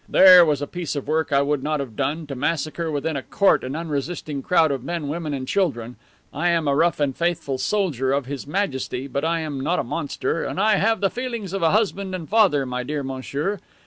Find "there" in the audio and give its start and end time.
0.09-0.43